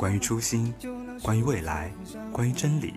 [0.00, 0.72] 关于初心，
[1.22, 1.92] 关于未来，
[2.32, 2.94] 关于真理。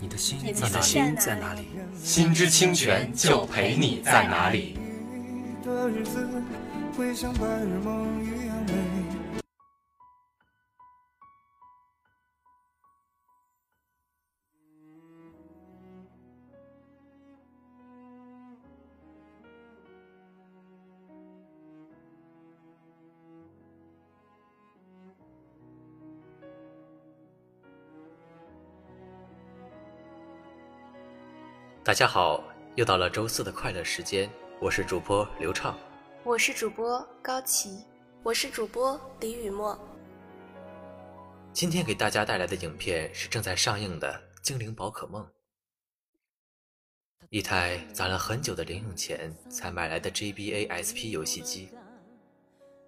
[0.00, 1.68] 你的心，你的心在哪里？
[2.02, 4.76] 心之清泉就陪你在哪里。
[31.90, 32.40] 大家好，
[32.76, 35.76] 又到了周四的快乐时间，我是主播刘畅，
[36.22, 37.84] 我是主播高琪，
[38.22, 39.76] 我是主播李雨墨。
[41.52, 45.24] 今天给大家带来的影片是正在上映的《精灵宝可梦》，
[47.28, 51.70] 一台攒了很久的零用钱才买来的 GBA SP 游戏机，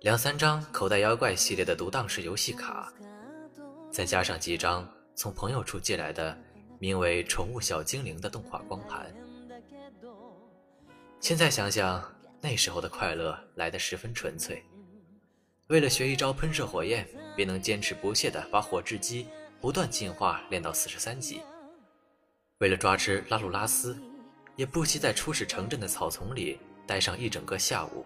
[0.02, 2.92] 两三张口袋妖怪系列的独档式游戏卡，
[3.90, 6.38] 再加上几张从朋友处借来的。
[6.82, 9.06] 名为《宠物小精灵》的动画光盘。
[11.20, 12.02] 现在想想，
[12.40, 14.64] 那时候的快乐来得十分纯粹。
[15.68, 17.06] 为了学一招喷射火焰，
[17.36, 19.28] 便能坚持不懈地把火炙鸡
[19.60, 21.36] 不断进化练到四十三级；
[22.58, 23.96] 为了抓只拉鲁拉斯，
[24.56, 28.04] 也不惜在初始城镇的草丛里待上一整个下午。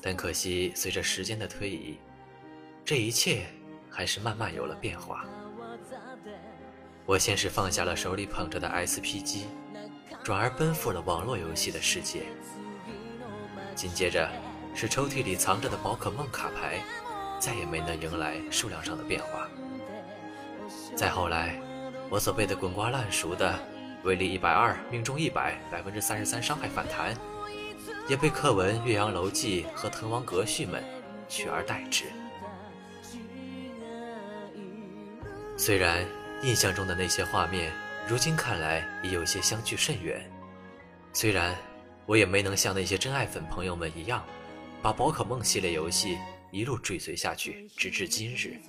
[0.00, 1.98] 但可惜，随着时间的推移，
[2.86, 3.44] 这一切
[3.90, 5.26] 还是慢慢有了变化。
[7.06, 9.46] 我先是放下了手里捧着的 SP 机，
[10.22, 12.22] 转而奔赴了网络游戏的世界。
[13.74, 14.26] 紧接着
[14.74, 16.80] 是抽屉里藏着的宝可梦卡牌，
[17.38, 19.46] 再也没能迎来数量上的变化。
[20.96, 21.60] 再后来，
[22.08, 23.54] 我所背的滚瓜烂熟的
[24.02, 27.14] “威力一百二，命中一百，百分之三十三伤害反弹”，
[28.08, 30.82] 也被课文《岳阳楼记》和滕王阁序们
[31.28, 32.06] 取而代之。
[35.58, 36.06] 虽然。
[36.44, 37.72] 印象中的那些画面，
[38.06, 40.30] 如今看来已有些相距甚远。
[41.14, 41.56] 虽然
[42.04, 44.22] 我也没能像那些真爱粉朋友们一样，
[44.82, 46.18] 把宝可梦系列游戏
[46.50, 48.60] 一路追随下去，直至今日。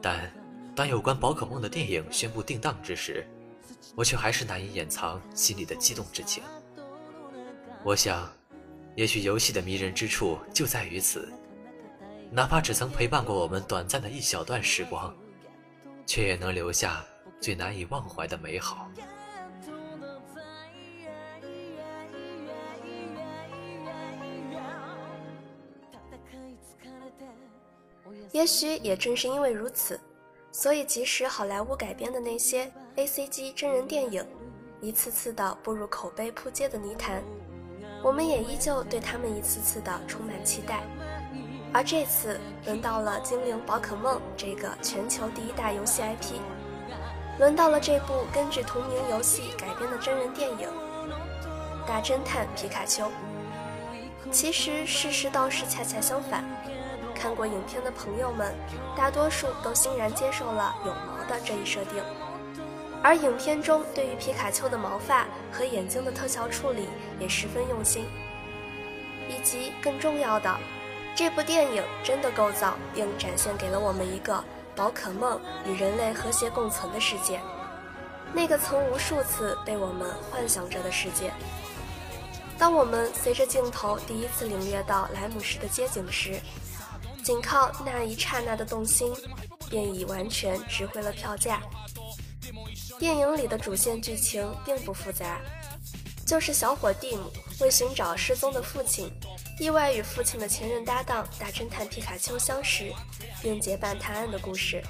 [0.00, 0.32] 但
[0.74, 3.26] 当有关宝可梦的电影宣布定档之时，
[3.94, 6.42] 我却还是难以掩藏心里的激动之情。
[7.84, 8.32] 我想，
[8.96, 11.30] 也许游戏的迷人之处就在于此，
[12.30, 15.14] 哪怕只曾陪伴过我们短暂的一小段时光。
[16.06, 17.04] 却也能留下
[17.40, 18.88] 最难以忘怀的美好。
[28.32, 30.00] 也许也正是因为如此，
[30.50, 34.26] 所以即使好莱坞改编的那些 A C G 真人电影
[34.80, 37.22] 一次次的步入口碑扑街的泥潭，
[38.02, 40.82] 我们也依旧对他们一次次的充满期待。
[41.74, 46.38] 而这次轮到了《精灵宝可梦》这个全球第一大游戏 IP，
[47.38, 50.68] 轮到了这部根据同名游戏改编的真人电影
[51.88, 53.06] 《大侦探皮卡丘》。
[54.30, 56.44] 其实事实倒是恰恰相反，
[57.14, 58.54] 看过影片的朋友们，
[58.94, 62.02] 大多数都欣然接受了有毛的这一设定，
[63.02, 66.86] 而影片中对于皮卡丘的毛发和眼睛的特效处理
[67.18, 68.04] 也十分用心，
[69.26, 70.54] 以及更重要的。
[71.14, 74.42] 这部电影真的构造并展现给了我们一个
[74.74, 77.40] 宝可梦与人类和谐共存的世界，
[78.32, 81.30] 那个曾无数次被我们幻想着的世界。
[82.58, 86.40] 当我们随着镜头第一次领略到莱姆市的街景时，
[87.22, 89.12] 仅靠那一刹那的动心，
[89.68, 91.60] 便已完全值回了票价。
[92.98, 95.40] 电影里的主线剧情并不复杂，
[96.26, 97.30] 就是小伙蒂姆
[97.60, 99.10] 为寻找失踪的父亲。
[99.58, 102.92] 意外与父亲的前任搭档大侦探皮卡丘相识，
[103.42, 104.82] 并结伴探案的故事。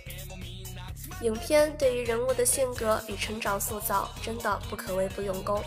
[1.21, 5.63] 影片对于人物的性格与成长塑造真的不可谓不用功。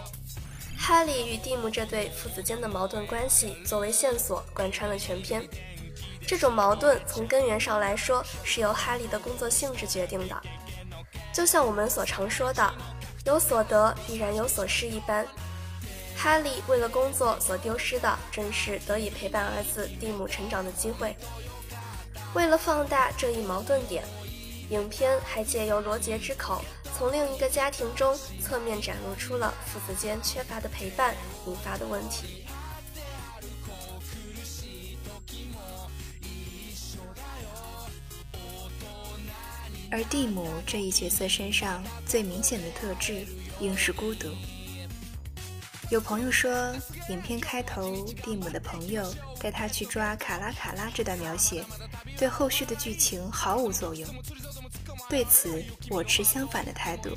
[0.77, 5.47] 哈利与蒂姆这对父子间的矛盾关系作为线索贯穿了全片。
[6.27, 10.41] 这种矛盾从根源上来说是由哈利的工作性质决定的，
[11.31, 12.73] 就像我们所常说的
[13.25, 15.25] “有所得必然有所失”一般。
[16.15, 21.15] 哈利为了工作所丢失的正是得以陪伴儿子蒂姆成长的机会。
[22.33, 24.03] 为了放大这一矛盾点。
[24.71, 26.59] 影片还借由罗杰之口，
[26.97, 31.15] 从另一个家庭中侧面展露出了父子间缺乏的陪伴
[31.45, 32.43] 引发的问题。
[39.91, 43.23] 而蒂姆这一角色身上最明显的特质，
[43.59, 44.29] 应是孤独。
[45.91, 46.73] 有朋友说，
[47.09, 51.63] 影片开头蒂姆的朋友带他去抓卡拉卡拉这段描写，
[52.17, 54.07] 对后续的剧情毫无作用。
[55.07, 57.13] 对此，我持相反的态度。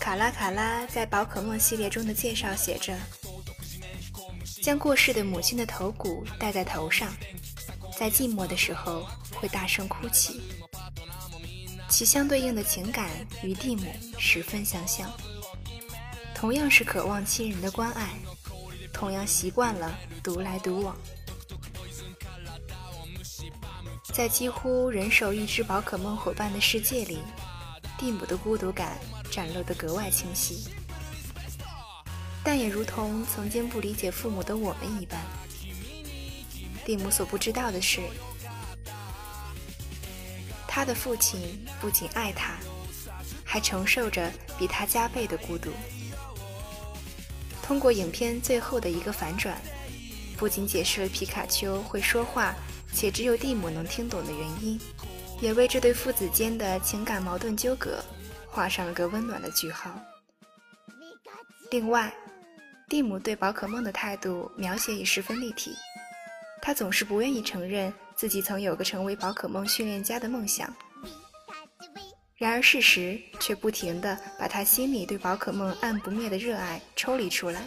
[0.00, 2.98] 卡拉卡拉在宝可梦系列中的介绍写着：
[4.60, 7.14] 将过世的母亲的头骨戴在头上，
[7.96, 10.40] 在寂寞的时候会大声哭泣。
[11.88, 13.08] 其相对应的情感
[13.44, 13.84] 与蒂姆
[14.18, 15.08] 十分相像。
[16.34, 18.10] 同样是渴望亲人的关爱，
[18.92, 20.94] 同样习惯了独来独往，
[24.12, 27.20] 在几乎人手一只宝可梦伙伴的世界里，
[27.96, 28.98] 蒂姆的孤独感
[29.30, 30.68] 展露得格外清晰。
[32.42, 35.18] 但也如同曾经不理解父母的我们一般，
[36.84, 38.02] 蒂姆所不知道的是，
[40.68, 41.40] 他的父亲
[41.80, 42.58] 不仅爱他，
[43.42, 45.70] 还承受着比他加倍的孤独。
[47.64, 49.56] 通过影片最后的一个反转，
[50.36, 52.54] 不仅解释了皮卡丘会说话
[52.92, 54.78] 且只有蒂姆能听懂的原因，
[55.40, 58.04] 也为这对父子间的情感矛盾纠葛
[58.46, 59.98] 画上了个温暖的句号。
[61.70, 62.12] 另外，
[62.86, 65.74] 蒂姆对宝可梦的态度描写也十分立体，
[66.60, 70.70] 他总是不愿意承认自己曾有个成为宝可梦训练家的梦想。
[72.36, 77.62] 然而事实却不停地把他心里对宝可梦暗不灭的热爱抽离出来，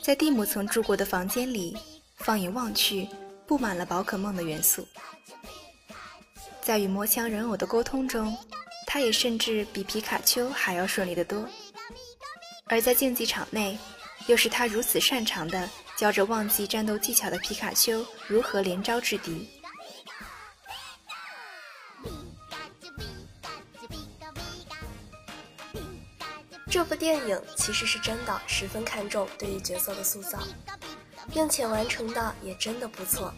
[0.00, 1.76] 在蒂姆曾住过的房间里，
[2.16, 3.08] 放眼望去，
[3.46, 4.86] 布满了宝可梦的元素。
[6.60, 8.36] 在与魔枪人偶的沟通中，
[8.86, 11.44] 他也甚至比皮卡丘还要顺利得多。
[12.66, 13.76] 而在竞技场内，
[14.28, 19.48] 又是他如此擅长的教着忘记战斗技巧的皮卡丘如何连招制敌。
[26.72, 30.38] 这部电影其实是真的十分看重对于角色的塑造，
[31.30, 33.30] 并且完成的也真的不错。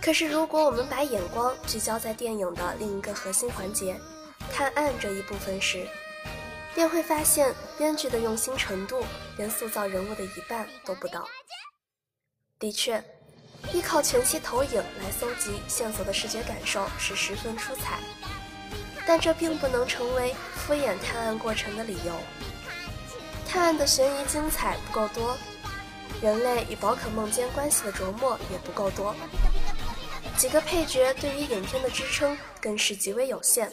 [0.00, 4.00] 可是，如果我们把眼光聚焦在电影的另一个核心环节——
[4.54, 5.88] 探案这一部分时，
[6.72, 9.04] 便会发现编剧的用心程度
[9.36, 11.26] 连塑造人物的一半都不到。
[12.60, 13.02] 的确，
[13.72, 17.98] 依靠全息投影来搜集线索的视觉感受是十分出彩。
[19.06, 22.12] 但这并不能成为敷衍探案过程的理由。
[23.48, 25.36] 探案的悬疑精彩不够多，
[26.20, 29.14] 人类与宝可梦间关系的琢磨也不够多，
[30.36, 33.72] 几个配角对于影片的支撑更是极为有限。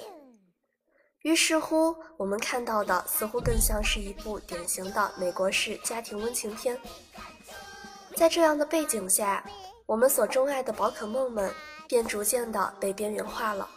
[1.24, 6.78] 于是乎，我们看到的似乎更像是一部典型的美国式家庭温情片。
[8.16, 9.44] 在这样的背景下，
[9.86, 11.52] 我们所钟爱的宝可梦们
[11.88, 13.68] 便逐渐的被边缘化了。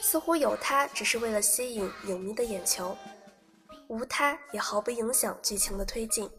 [0.00, 2.96] 似乎有他只是为了吸引影迷的眼球，
[3.88, 6.30] 无他也毫不影响剧情的推进。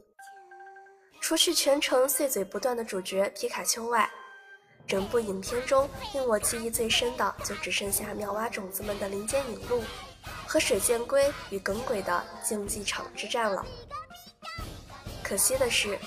[1.22, 4.10] 除去全程碎嘴不断的主角皮卡丘外，
[4.88, 9.84] 整部影片中令我记忆最深的就只剩下妙蛙种子们的林间引路
[10.46, 13.66] 和水箭龟与耿鬼的竞技场之战了。
[15.24, 15.98] 可惜的是，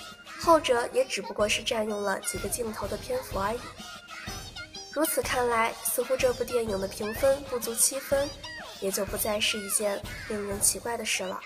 [0.41, 3.59] 后者也只不过是占用了几个镜头的篇幅而已。
[4.99, 8.29] 如此看来，似乎这部电影的评分不足七分，
[8.81, 11.39] 也就不再是一件令人奇怪的事了。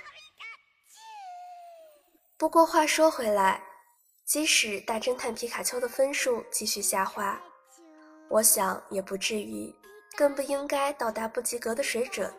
[2.38, 3.62] 不过话说回来，
[4.25, 7.38] 即使大侦探皮卡丘的分数继续下滑，
[8.30, 9.71] 我想也不至于，
[10.16, 12.32] 更不应该到达不及格的水准。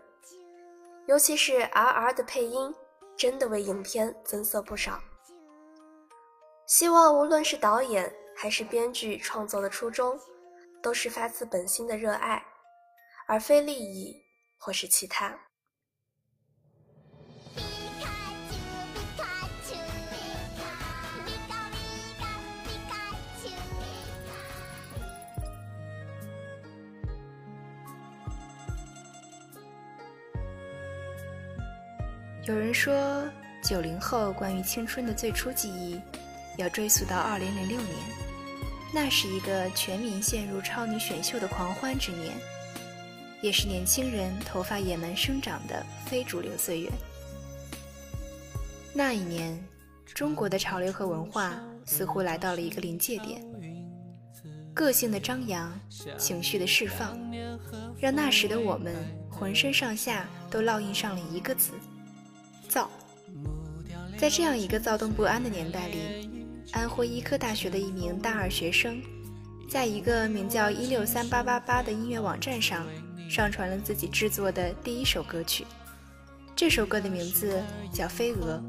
[1.06, 2.74] 尤其是 R R 的配音，
[3.16, 5.00] 真的为影片增色不少。
[6.66, 10.20] 希望无论是导演还是编剧创作的初衷。
[10.84, 12.44] 都是发自本心的热爱，
[13.26, 14.22] 而非利益
[14.58, 15.40] 或是其他。
[32.46, 33.24] 有人说，
[33.64, 36.02] 九零后关于青春的最初记忆，
[36.58, 38.33] 要追溯到二零零六年。
[38.96, 42.32] 那是一个全民陷入超女选秀的狂欢之年，
[43.42, 46.92] 也是年轻人头发野蛮生长的非主流岁月。
[48.94, 49.60] 那一年，
[50.06, 53.44] 中国的潮流和文化似乎来到了一个临界点，
[54.76, 55.74] 个性的张扬，
[56.20, 57.18] 情绪的释放，
[58.00, 58.94] 让那时的我们
[59.28, 61.72] 浑身上下都烙印上了一个字。
[62.70, 62.92] 躁，
[64.20, 66.30] 在这样一个躁动不安的年代里，
[66.72, 69.02] 安徽医科大学的一名大二学生，
[69.70, 72.88] 在一个名叫“一六三八八八”的音乐网站上，
[73.30, 75.66] 上传了自己制作的第一首歌曲。
[76.56, 78.62] 这首歌的名字叫《飞蛾》。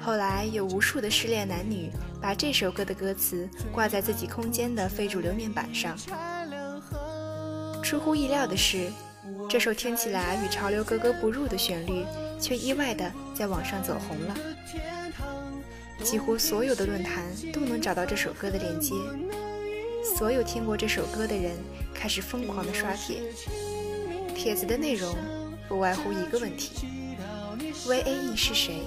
[0.00, 5.96] 后来有无数的失恋男女把这首歌的歌词挂在自己空间的非主流面板上。
[7.82, 8.90] 出乎意料的是，
[9.48, 12.04] 这首听起来与潮流格格不入的旋律。
[12.40, 14.36] 却意外的在网上走红了，
[16.02, 18.94] 几乎所有的论坛都能找到这首歌的链接。
[20.16, 21.56] 所有听过这首歌的人
[21.94, 23.22] 开始疯狂的刷帖，
[24.34, 25.14] 帖子的内容
[25.68, 26.86] 不外乎一个问题
[27.86, 28.82] ：VAE 是谁？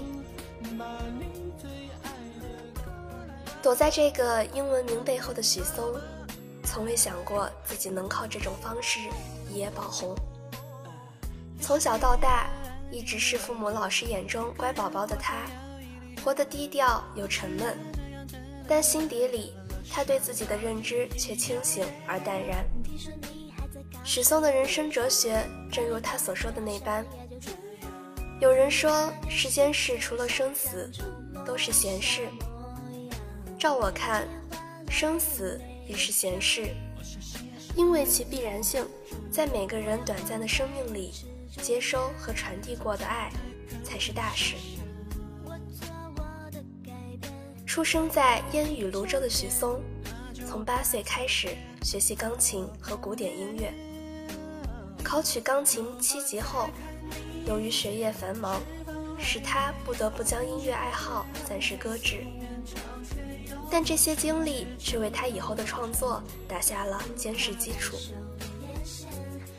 [3.63, 5.99] 躲在这个英文名背后的许嵩，
[6.63, 8.99] 从未想过自己能靠这种方式
[9.49, 10.15] 一夜爆红。
[11.61, 12.47] 从小到大。
[12.91, 15.47] 一直是父母老师眼中乖宝宝的他，
[16.25, 17.77] 活得低调又沉闷，
[18.67, 19.53] 但心底里
[19.91, 22.65] 他对自己的认知却清醒而淡然。
[24.03, 27.05] 许嵩的人生哲学正如他所说的那般：
[28.41, 30.91] 有人说世间事除了生死，
[31.45, 32.27] 都是闲事。
[33.59, 34.27] 照我看，
[34.89, 36.69] 生死也是闲事，
[37.75, 38.83] 因为其必然性
[39.29, 41.13] 在每个人短暂的生命里。
[41.61, 43.31] 接收和传递过的爱，
[43.83, 44.55] 才是大事。
[47.75, 49.81] 出生在烟雨泸州的许嵩，
[50.47, 51.49] 从八岁开始
[51.83, 53.73] 学习钢琴和古典音乐。
[55.03, 56.69] 考取钢琴七级后，
[57.45, 58.61] 由于学业繁忙，
[59.19, 62.25] 使他不得不将音乐爱好暂时搁置。
[63.69, 67.97] 但这些经历却为他以后的创作打下了坚实基础。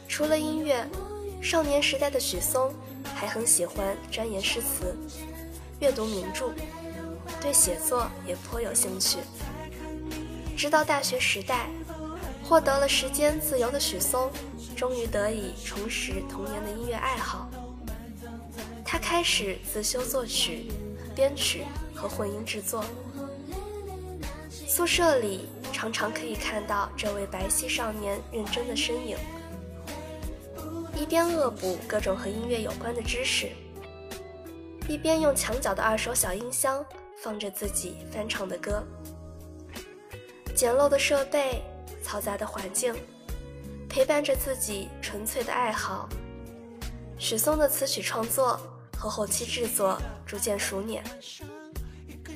[0.08, 0.88] 除了音乐。
[1.42, 2.74] 少年时代的许嵩
[3.14, 4.96] 还很喜欢钻研诗词，
[5.80, 6.50] 阅读名著，
[7.40, 9.18] 对写作也颇有兴趣。
[10.56, 11.68] 直到大学时代，
[12.42, 14.30] 获得了时间自由的许嵩，
[14.76, 17.48] 终于得以重拾童年的音乐爱好。
[18.84, 20.68] 他开始自修作曲、
[21.14, 21.64] 编曲
[21.94, 22.84] 和混音制作。
[24.66, 29.16] 宿舍里常常可以看到这位白皙少年认真的身影。
[30.98, 33.50] 一边恶补各种和音乐有关的知识，
[34.88, 36.84] 一边用墙角的二手小音箱
[37.22, 38.82] 放着自己翻唱的歌。
[40.54, 41.62] 简陋的设备，
[42.04, 42.94] 嘈杂的环境，
[43.88, 46.08] 陪伴着自己纯粹的爱好。
[47.18, 48.60] 许嵩的词曲创作
[48.96, 51.04] 和后期制作逐渐熟练，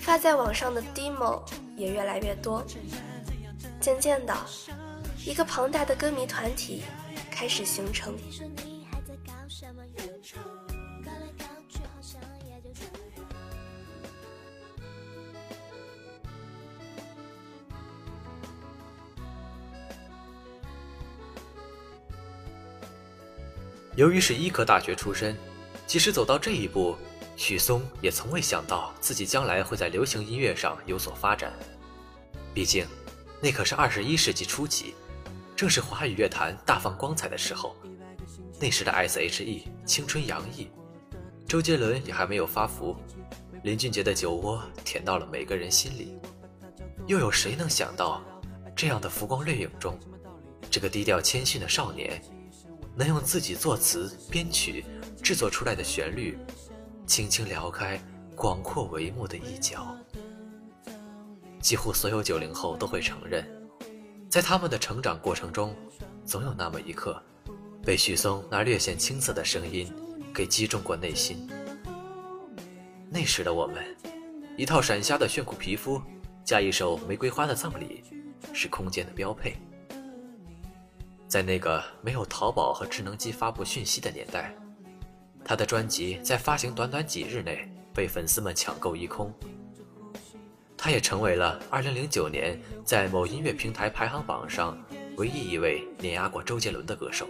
[0.01, 1.43] 发在网上的 demo
[1.77, 2.65] 也越来越多。
[3.81, 4.37] 渐渐的，
[5.25, 6.83] 一个庞大的歌迷团体。
[7.31, 8.15] 开始形成。
[24.01, 25.37] 由于是医科大学出身，
[25.87, 26.97] 即使走到这一步，
[27.37, 31.53] 许嵩也从未想到自己将来会在流行音乐上有所发展。
[32.55, 32.87] 毕竟，
[33.43, 34.95] 那可是二十一世纪初期。
[35.55, 37.77] 正是华语乐坛大放光彩的时候，
[38.59, 40.71] 那时的 S.H.E 青春洋溢，
[41.47, 42.97] 周杰伦也还没有发福，
[43.65, 46.19] 林俊杰的酒窝甜到了每个人心里。
[47.07, 48.23] 又有谁能想到，
[48.75, 50.01] 这样的浮光掠影中，
[50.71, 52.19] 这个低调谦逊的少年，
[52.95, 54.85] 能用自己作词、编曲、
[55.23, 56.37] 制作出来的旋律，
[57.07, 58.01] 轻轻撩开
[58.37, 59.97] 广阔帷幕的一角。
[61.61, 63.47] 几乎所有九零后都会承认。
[64.29, 65.75] 在他们的成长过程中，
[66.25, 67.21] 总有那么一刻，
[67.83, 69.93] 被许嵩那略显青涩的声音
[70.33, 71.49] 给击中过内心。
[73.11, 73.85] 那时的我们，
[74.57, 76.01] 一套闪瞎的炫酷皮肤，
[76.45, 78.05] 加一首《玫瑰花的葬礼》，
[78.55, 79.57] 是空间的标配。
[81.31, 84.53] 在那个没有淘宝和智能机发布讯息的年代，
[85.45, 89.33] 他的专辑在发行短短几日内被粉丝们抢购一空。
[90.77, 94.77] 他也成为了2009年在某音乐平台排行榜上
[95.19, 97.29] 唯一一位碾压过周杰伦的歌手。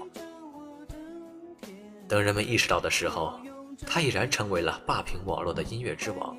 [2.09, 3.39] 等人们意识到的时候，
[3.87, 6.35] 他已然成为了霸屏网络的音乐之王，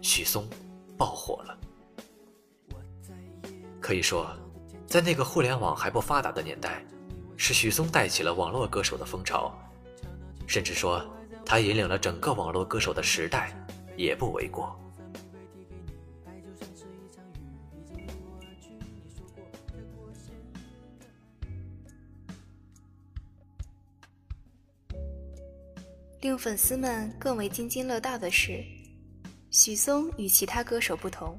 [0.00, 0.48] 许嵩
[0.96, 1.58] 爆火了。
[3.78, 4.26] 可以说，
[4.86, 6.82] 在那个互联网还不发达的年代，
[7.36, 9.52] 是许嵩带起了网络歌手的风潮，
[10.46, 11.04] 甚至说
[11.44, 13.52] 他引领了整个网络歌手的时代，
[13.96, 14.78] 也不为过。
[26.20, 28.64] 令粉丝们更为津津乐道的是，
[29.50, 31.38] 许嵩与其他歌手不同，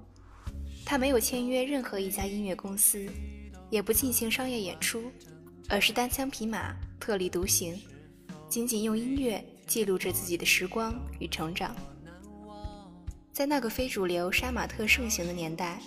[0.86, 3.04] 他没有签约任何一家音乐公司，
[3.72, 5.12] 也不进行商业演出，
[5.68, 7.80] 而是单枪匹马、特立独行，
[8.48, 11.76] 仅仅用音乐记录着自己的时光与成长。
[13.34, 15.82] 在那个非主流杀马特盛行的年代，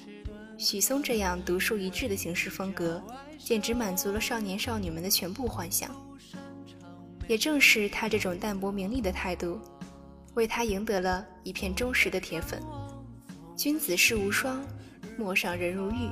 [0.59, 3.03] 许嵩这样独树一帜的行事风格，
[3.39, 5.91] 简直满足了少年少女们的全部幻想。
[7.27, 9.61] 也正是他这种淡泊名利的态度，
[10.35, 12.61] 为他赢得了一片忠实的铁粉。
[13.57, 14.63] 君子世无双，
[15.17, 16.11] 陌上人如玉。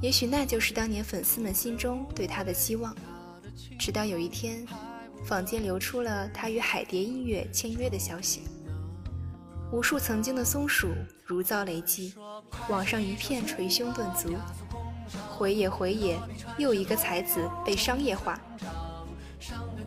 [0.00, 2.94] 也许那就是当年粉丝们心中对他的期望。
[3.78, 4.66] 直到有一天，
[5.24, 8.42] 坊间流出了他与海蝶音乐签约的消息，
[9.70, 10.88] 无数曾经的松鼠
[11.24, 12.14] 如遭雷击，
[12.68, 14.34] 网上一片捶胸顿足。
[15.28, 16.18] 回也回也，
[16.56, 18.40] 又一个才子被商业化。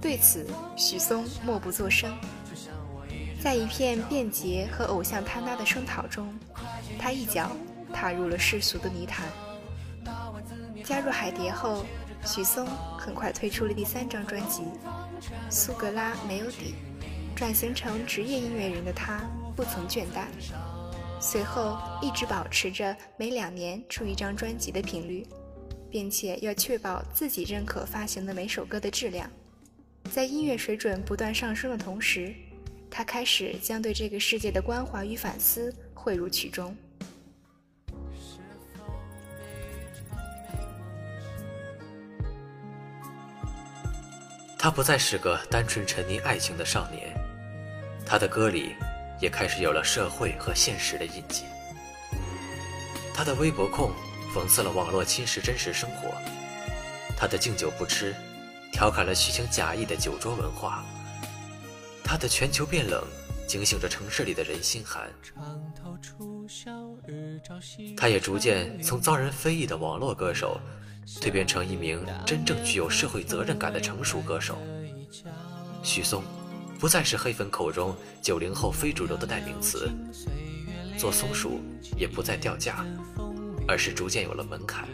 [0.01, 2.13] 对此，许嵩默不作声。
[3.41, 6.33] 在一片辩解和偶像坍塌的声讨中，
[6.99, 7.51] 他一脚
[7.93, 9.25] 踏入了世俗的泥潭。
[10.83, 11.85] 加入海蝶后，
[12.25, 12.65] 许嵩
[12.97, 14.61] 很快推出了第三张专辑
[15.49, 16.75] 《苏格拉没有底》，
[17.37, 19.21] 转型成职业音乐人的他
[19.55, 20.25] 不曾倦怠。
[21.19, 25.25] 随后一直保持着每两年出一张专辑的频率，
[25.89, 29.29] 并且要确保自己认可发行的每首歌的质量。
[30.11, 32.35] 在音乐水准不断上升的同时，
[32.91, 36.75] 他开始将对这个世界的关怀与反思汇入曲中。
[44.63, 47.13] 他不再是个单纯沉溺爱情的少年，
[48.05, 48.77] 他的歌里
[49.19, 51.43] 也开始有了社会和现实的印记。
[53.13, 53.91] 他的微博控
[54.33, 56.15] 讽刺了网络侵蚀真实生活，
[57.17, 58.15] 他的敬酒不吃。
[58.71, 60.81] 调侃了虚情假意的酒桌文化，
[62.01, 63.03] 他的全球变冷
[63.45, 65.11] 警醒着城市里的人心寒。
[67.97, 70.57] 他也逐渐从遭人非议的网络歌手，
[71.05, 74.57] 蜕变成一名真正具有社会责任感的成熟歌手。
[75.81, 76.23] 许嵩，
[76.79, 79.89] 不再是黑粉口中九零后非主流的代名词，
[80.97, 81.59] 做松鼠
[81.97, 82.85] 也不再掉价，
[83.67, 84.87] 而是逐渐有了门槛。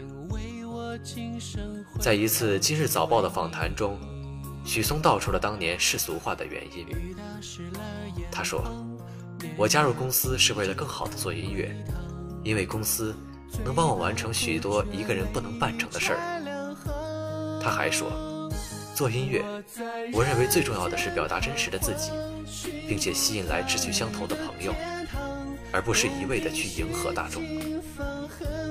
[2.00, 3.98] 在一次《今日早报》的访谈中，
[4.64, 6.86] 许嵩道出了当年世俗化的原因。
[8.30, 8.62] 他说
[9.56, 11.74] ：“我加入公司是为了更好的做音乐，
[12.42, 13.14] 因为公司
[13.64, 16.18] 能帮我完成许多一个人不能办成的事儿。”
[17.62, 18.10] 他还说
[18.94, 19.44] ：“做音乐，
[20.12, 22.10] 我认为最重要的是表达真实的自己，
[22.88, 24.74] 并且吸引来志趣相投的朋友，
[25.72, 27.42] 而不是一味的去迎合大众。”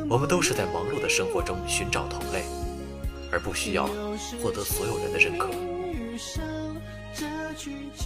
[0.09, 2.43] 我们都是在忙碌的生活中寻找同类，
[3.31, 3.85] 而不需要
[4.41, 5.49] 获得所有人的认可。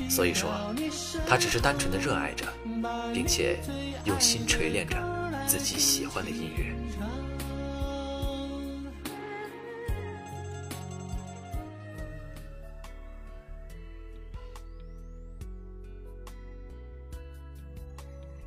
[0.10, 0.50] 所以说，
[1.26, 2.46] 他只是单纯的热爱着，
[3.14, 3.58] 并且
[4.04, 4.98] 用心锤炼着
[5.47, 6.73] 自己喜欢的音乐。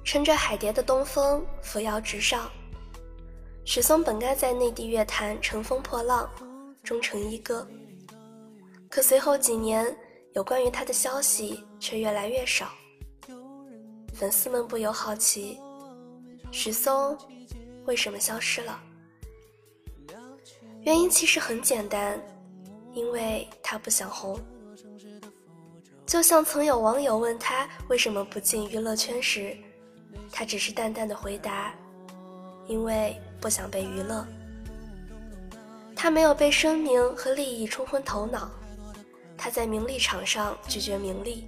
[0.05, 2.51] 乘着海蝶的东风，扶摇直上。
[3.65, 6.31] 许嵩本该在内地乐坛乘风破浪，
[6.83, 7.67] 终成一哥。
[8.89, 9.95] 可随后几年，
[10.33, 12.71] 有关于他的消息却越来越少。
[14.15, 15.59] 粉丝们不由好奇：
[16.57, 17.15] 许嵩
[17.85, 18.81] 为什么消失了？
[20.81, 22.19] 原因其实很简单，
[22.95, 24.41] 因为他不想红。
[26.07, 29.55] 就像曾有网友问他为什么不进娱乐圈时，
[30.33, 31.75] 他只是淡淡的回答：
[32.67, 33.21] 因为。
[33.39, 34.27] 不想被娱乐，
[35.95, 38.51] 他没有被声明和利益冲昏头脑，
[39.37, 41.47] 他在名利场上拒绝名利，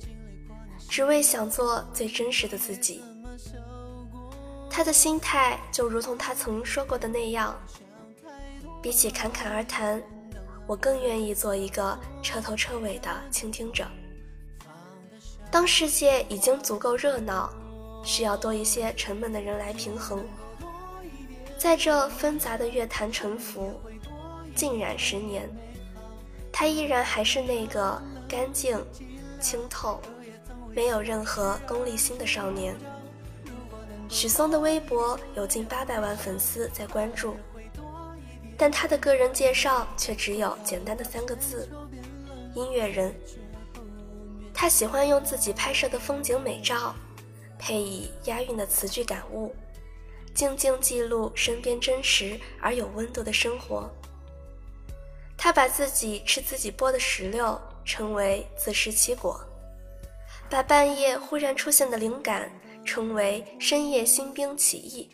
[0.86, 3.02] 只为想做最真实的自己。
[4.78, 7.52] 他的心态就如同他曾说过的那样，
[8.80, 10.00] 比起侃侃而谈，
[10.68, 13.84] 我更愿意做一个彻头彻尾的倾听者。
[15.50, 17.52] 当世界已经足够热闹，
[18.04, 20.24] 需要多一些沉闷的人来平衡。
[21.58, 23.74] 在这纷杂的乐坛沉浮，
[24.54, 25.50] 浸染十年，
[26.52, 28.80] 他依然还是那个干净、
[29.40, 30.00] 清透、
[30.72, 32.76] 没有任何功利心的少年。
[34.08, 37.36] 许嵩的微博有近八百万粉丝在关注，
[38.56, 41.68] 但他的个人介绍却只有简单的三个字：
[42.54, 43.14] 音乐人。
[44.54, 46.94] 他喜欢用自己拍摄的风景美照，
[47.58, 49.54] 配以押韵的词句感悟，
[50.34, 53.88] 静静记录身边真实而有温度的生活。
[55.36, 59.38] 他把自己吃自己剥的石榴称为自食其果，
[60.48, 62.50] 把半夜忽然出现的灵感
[62.88, 65.10] 称为深夜新兵起义。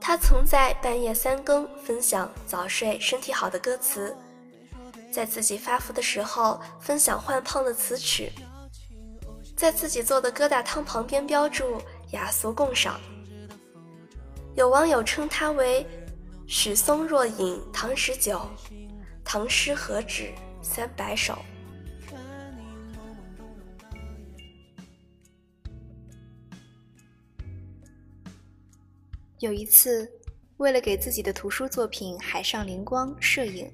[0.00, 4.16] 他曾在半夜三更分享早睡身体好的歌词，
[5.12, 8.32] 在自己发福的时候分享换胖的词曲，
[9.54, 12.98] 在自己做的疙瘩汤旁边标注雅俗共赏。
[14.54, 15.86] 有网友称他为
[16.46, 18.40] 许嵩若饮唐十九。
[19.22, 21.36] 唐诗何止三百首？
[29.44, 30.10] 有一次，
[30.56, 33.70] 为了给自己的图书作品《海上灵光》摄影，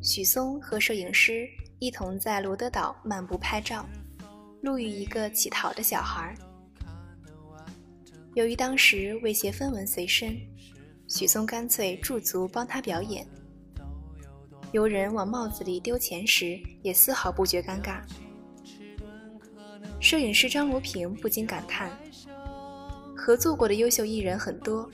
[0.00, 1.48] 许嵩和摄影师
[1.80, 3.84] 一同在罗德岛漫步拍照，
[4.62, 6.32] 路遇一个乞讨的小孩。
[8.34, 10.38] 由于当时未携分文随身，
[11.08, 13.26] 许嵩干脆驻足帮他表演。
[14.70, 18.00] 游人往帽子里丢钱时，也丝毫不觉尴尬。
[19.98, 21.90] 摄影师张罗平不禁感叹：
[23.24, 24.86] 合作过的优秀艺人很多，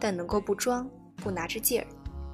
[0.00, 1.86] 但能够不装、不拿着劲儿，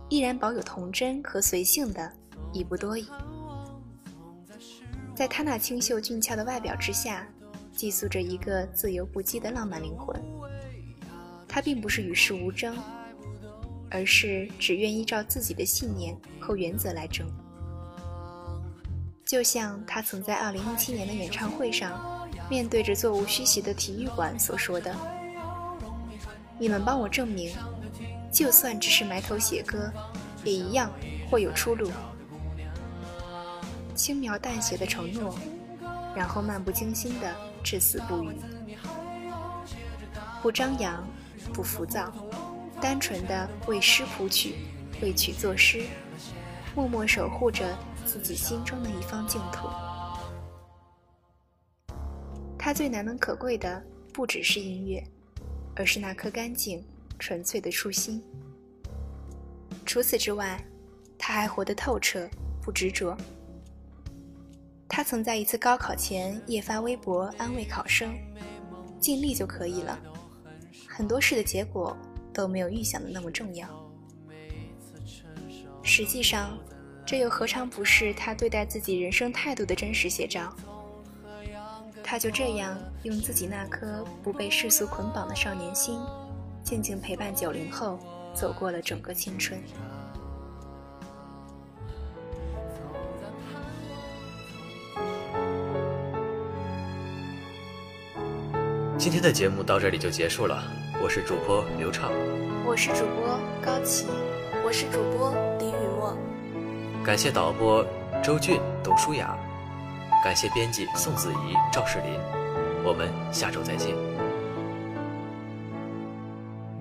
[0.08, 2.10] 依然保有童真和随性的，
[2.50, 3.06] 已不多矣。
[5.14, 7.28] 在他那清秀俊俏的外表之下，
[7.72, 10.18] 寄宿着一个自由不羁的浪漫灵魂。
[11.46, 12.74] 他并不是与世无争。
[13.90, 17.26] 而是只愿依照自己的信念和原则来争。
[19.26, 24.94] 就像他曾在2017年的演唱会上，面对着座无虚席的体育馆所说的
[26.58, 27.54] ：“你们帮我证明，
[28.32, 29.90] 就算只是埋头写歌，
[30.44, 30.90] 也一样
[31.30, 31.90] 会有出路。”
[33.94, 35.36] 轻描淡写的承诺，
[36.14, 38.36] 然后漫不经心的至死不渝，
[40.40, 41.04] 不张扬，
[41.52, 42.12] 不浮躁。
[42.80, 44.54] 单纯的为诗谱曲，
[45.02, 45.82] 为曲作诗，
[46.76, 49.68] 默默守护着自己心中的一方净土。
[52.56, 55.04] 他最难能可贵的不只是音乐，
[55.78, 56.84] 而是那颗干净、
[57.18, 58.20] 纯粹的初心。
[59.86, 60.62] 除此之外，
[61.16, 62.28] 他还活得透彻，
[62.60, 63.16] 不执着。
[64.88, 68.12] 他曾在一次高考前夜发微博安慰考生
[68.98, 69.98] ：“尽力就可以了，
[70.88, 71.96] 很多事的结果。”
[72.30, 73.68] 都没有预想的那么重要。
[75.82, 76.56] 实际上，
[77.04, 80.54] 这又何尝不是他对待自己人生态度的真实写照？
[82.10, 86.00] 他就这样用自己那颗不被世俗捆绑的少年心，
[86.64, 87.98] 静静陪伴九零后
[88.32, 89.60] 走过了整个青春。
[98.96, 100.64] 今天的节目到这里就结束了。
[101.02, 102.10] 我是主播刘畅，
[102.66, 104.06] 我是主播高琪，
[104.64, 106.16] 我是主播李雨墨。
[107.04, 107.84] 感谢导播
[108.24, 109.38] 周俊、董舒雅，
[110.22, 112.18] 感谢编辑宋子怡、赵世林。
[112.84, 113.94] 我们下周再见。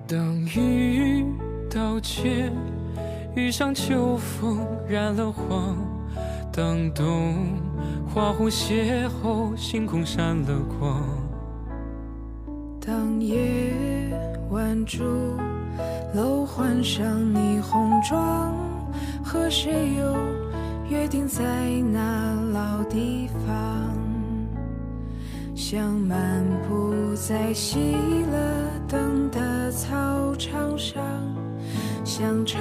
[0.06, 1.24] 当雨
[1.70, 2.52] 道歉，
[3.34, 5.76] 遇上秋风染了黄；
[6.52, 7.34] 当冬
[8.12, 11.02] 花红邂逅，星空闪了光。
[12.80, 13.72] 当夜。
[14.50, 15.04] 晚烛
[16.14, 18.50] 楼换上霓虹妆，
[19.22, 20.16] 和谁又
[20.88, 21.42] 约定在
[21.92, 23.94] 那老地方？
[25.54, 27.78] 像漫步在熄
[28.30, 31.02] 了灯的操场上，
[32.04, 32.56] 像徜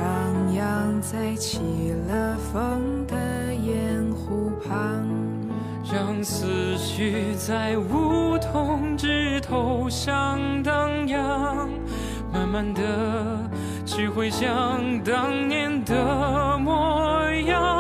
[0.52, 1.60] 徉在起
[2.10, 3.16] 了风的
[3.54, 5.08] 盐湖旁，
[5.90, 11.70] 让思绪在梧桐枝头上荡漾。
[12.34, 12.82] 慢慢的，
[13.86, 17.77] 只会像当年的模样。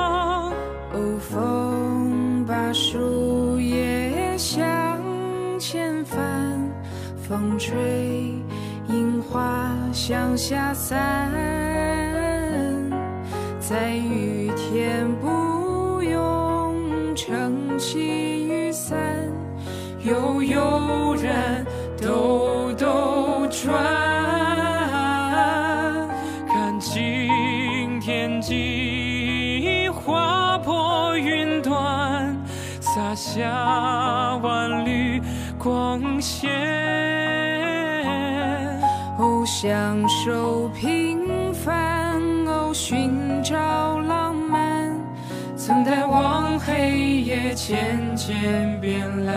[1.37, 4.59] 风把树叶向
[5.59, 6.19] 前翻，
[7.15, 8.33] 风吹
[8.87, 11.31] 樱花向下散。
[13.59, 16.73] 在雨天不用
[17.15, 18.97] 撑起雨伞，
[20.03, 21.63] 悠悠然
[22.01, 24.16] 兜兜转。
[32.97, 35.21] 洒下万缕
[35.59, 36.49] 光线。
[39.19, 43.11] 哦，享受平凡，哦，寻
[43.43, 44.91] 找浪漫，
[45.55, 49.35] 曾待望黑夜渐渐变蓝，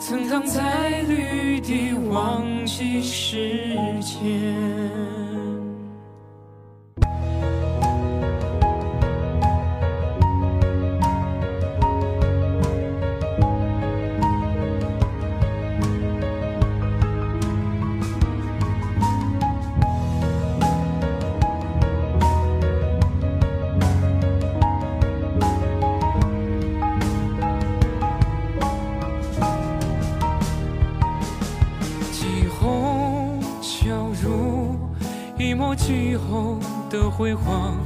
[0.00, 4.83] 曾躺在绿地忘记时间。
[37.16, 37.78] 辉煌，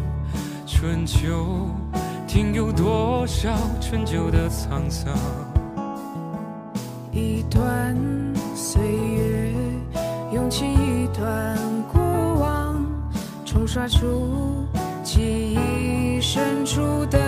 [0.67, 1.69] 春秋
[2.27, 5.15] 听有多少陈旧的沧桑？
[7.13, 7.95] 一段
[8.55, 9.53] 岁月，
[10.33, 11.59] 涌起一段
[11.93, 12.01] 过
[12.41, 12.83] 往，
[13.45, 14.67] 冲刷出
[15.05, 17.19] 记忆深处的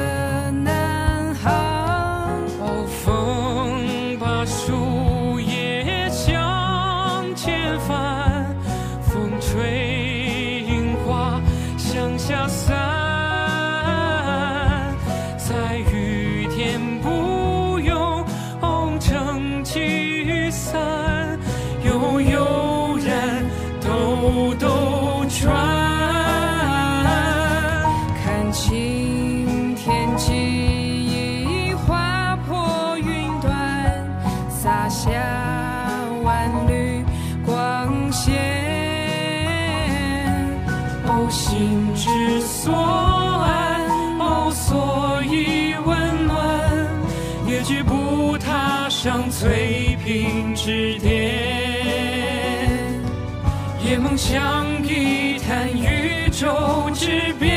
[54.32, 57.50] 将一探宇宙之边，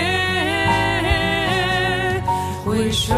[2.66, 3.14] 回首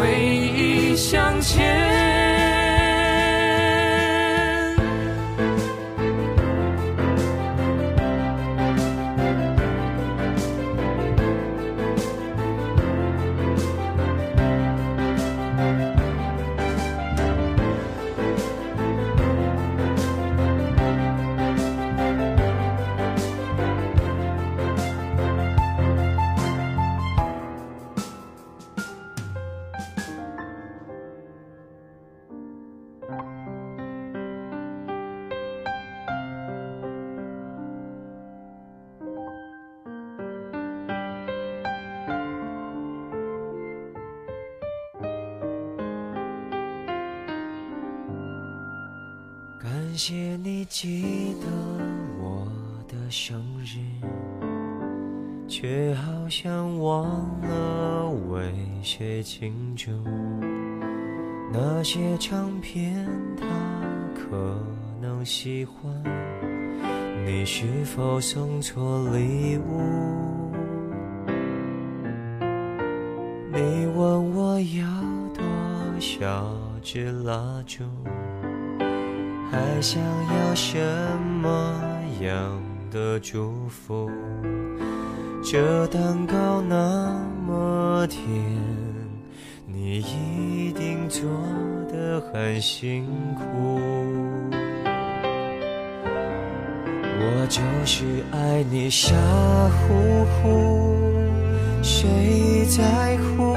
[0.00, 1.89] 回忆向前。
[59.30, 59.92] 谁庆祝。
[61.52, 63.46] 那些唱片他
[64.12, 64.60] 可
[65.00, 65.92] 能喜欢，
[67.24, 70.52] 你是否送错礼物？
[73.52, 74.84] 你问我要
[75.32, 75.44] 多
[76.00, 77.84] 少支蜡烛？
[79.48, 80.76] 还想要什
[81.40, 84.10] 么样的祝福？
[85.42, 88.28] 这蛋糕那么甜，
[89.92, 91.28] 你一定做
[91.92, 93.80] 得很辛苦。
[97.18, 99.12] 我就是爱你傻
[99.68, 101.02] 乎乎，
[101.82, 103.56] 谁在乎？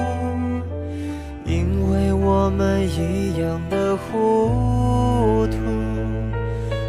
[1.46, 5.58] 因为我们一样的糊涂。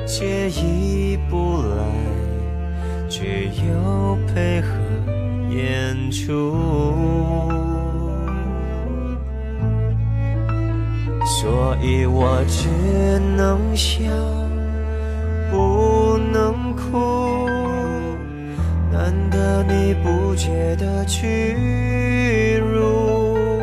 [0.07, 1.77] 介意不来，
[3.11, 4.69] 却又配合
[5.51, 6.57] 演出，
[11.85, 12.67] 你我只
[13.37, 14.01] 能笑，
[15.51, 17.47] 不能哭。
[18.91, 23.59] 难得你不觉得屈辱，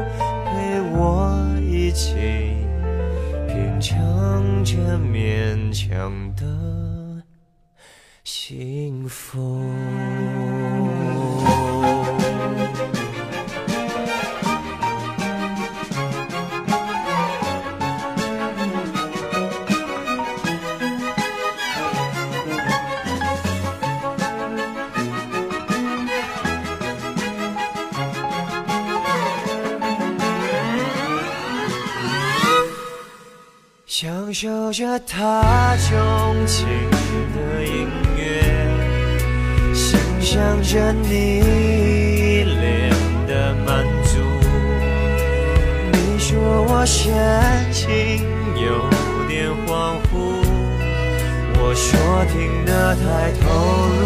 [0.45, 2.13] 陪我一起
[3.47, 3.99] 品尝。
[4.63, 7.23] 着勉强的
[8.23, 9.59] 幸福。
[34.71, 36.65] 着他钟情
[37.35, 38.21] 的音乐，
[39.73, 42.89] 想象着你脸
[43.27, 44.19] 的满足。
[45.91, 47.11] 你说我神
[47.73, 48.23] 情
[48.55, 48.89] 有
[49.27, 50.13] 点恍惚，
[51.59, 51.89] 我说
[52.31, 53.43] 听得太投
[53.99, 54.01] 入。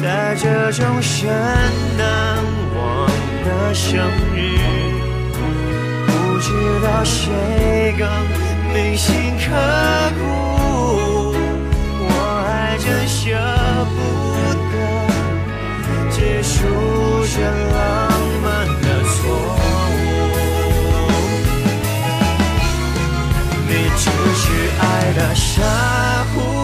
[0.00, 1.28] 在这种深
[1.98, 2.38] 难
[2.76, 3.08] 忘
[3.44, 3.98] 的生
[4.36, 4.95] 日。
[6.56, 8.08] 知道谁更
[8.72, 9.44] 铭心刻
[10.18, 10.22] 骨，
[12.00, 12.10] 我
[12.46, 13.20] 还真舍
[13.92, 13.96] 不
[14.72, 14.74] 得
[16.10, 16.54] 结束
[17.34, 17.76] 这浪
[18.42, 18.44] 漫
[18.80, 19.16] 的错
[19.92, 19.94] 误。
[23.68, 24.44] 你只是
[24.80, 25.44] 爱的傻
[26.34, 26.55] 乎。